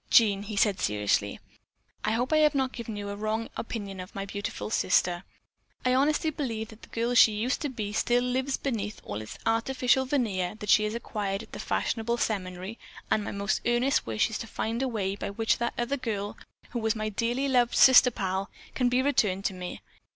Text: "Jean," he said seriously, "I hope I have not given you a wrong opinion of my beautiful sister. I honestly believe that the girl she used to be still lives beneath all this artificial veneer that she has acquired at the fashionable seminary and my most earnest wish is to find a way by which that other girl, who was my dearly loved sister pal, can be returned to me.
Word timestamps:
"Jean," 0.09 0.41
he 0.41 0.55
said 0.55 0.79
seriously, 0.79 1.39
"I 2.03 2.13
hope 2.13 2.33
I 2.33 2.37
have 2.37 2.55
not 2.55 2.71
given 2.71 2.95
you 2.95 3.09
a 3.09 3.15
wrong 3.15 3.49
opinion 3.55 3.99
of 3.99 4.15
my 4.15 4.25
beautiful 4.25 4.71
sister. 4.71 5.23
I 5.85 5.93
honestly 5.93 6.31
believe 6.31 6.69
that 6.69 6.81
the 6.81 6.87
girl 6.87 7.13
she 7.13 7.33
used 7.33 7.61
to 7.61 7.69
be 7.69 7.93
still 7.93 8.23
lives 8.23 8.57
beneath 8.57 8.99
all 9.03 9.19
this 9.19 9.37
artificial 9.45 10.05
veneer 10.05 10.55
that 10.55 10.71
she 10.71 10.85
has 10.85 10.95
acquired 10.95 11.43
at 11.43 11.51
the 11.51 11.59
fashionable 11.59 12.17
seminary 12.17 12.79
and 13.11 13.23
my 13.23 13.31
most 13.31 13.61
earnest 13.63 14.07
wish 14.07 14.31
is 14.31 14.39
to 14.39 14.47
find 14.47 14.81
a 14.81 14.87
way 14.87 15.15
by 15.15 15.29
which 15.29 15.59
that 15.59 15.75
other 15.77 15.97
girl, 15.97 16.35
who 16.71 16.79
was 16.79 16.95
my 16.95 17.09
dearly 17.09 17.47
loved 17.47 17.75
sister 17.75 18.09
pal, 18.09 18.49
can 18.73 18.89
be 18.89 19.03
returned 19.03 19.45
to 19.45 19.53
me. 19.53 19.81